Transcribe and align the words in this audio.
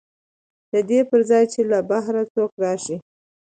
د 0.71 0.73
دې 0.89 0.99
پر 1.09 1.21
ځای 1.29 1.43
چې 1.53 1.59
له 1.71 1.79
بهر 1.89 2.15
څوک 2.33 2.51
راشي 2.63 2.95